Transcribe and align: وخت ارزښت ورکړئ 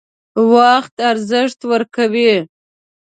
وخت 0.53 0.95
ارزښت 1.11 1.59
ورکړئ 1.71 2.33